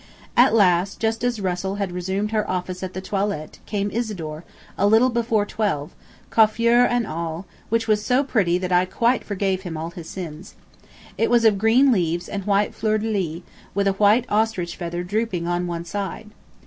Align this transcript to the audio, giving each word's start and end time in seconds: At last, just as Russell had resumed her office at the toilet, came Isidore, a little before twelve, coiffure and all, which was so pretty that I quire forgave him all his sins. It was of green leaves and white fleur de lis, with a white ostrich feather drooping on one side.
At 0.35 0.55
last, 0.55 0.99
just 0.99 1.23
as 1.23 1.39
Russell 1.39 1.75
had 1.75 1.91
resumed 1.91 2.31
her 2.31 2.49
office 2.49 2.81
at 2.81 2.95
the 2.95 3.01
toilet, 3.01 3.59
came 3.67 3.91
Isidore, 3.91 4.43
a 4.75 4.87
little 4.87 5.11
before 5.11 5.45
twelve, 5.45 5.93
coiffure 6.31 6.87
and 6.87 7.05
all, 7.05 7.45
which 7.69 7.87
was 7.87 8.03
so 8.03 8.23
pretty 8.23 8.57
that 8.57 8.71
I 8.71 8.85
quire 8.85 9.19
forgave 9.19 9.61
him 9.61 9.77
all 9.77 9.91
his 9.91 10.09
sins. 10.09 10.55
It 11.19 11.29
was 11.29 11.45
of 11.45 11.59
green 11.59 11.91
leaves 11.91 12.27
and 12.27 12.45
white 12.47 12.73
fleur 12.73 12.97
de 12.97 13.09
lis, 13.11 13.41
with 13.75 13.87
a 13.87 13.93
white 13.93 14.25
ostrich 14.27 14.75
feather 14.75 15.03
drooping 15.03 15.45
on 15.45 15.67
one 15.67 15.85
side. 15.85 16.31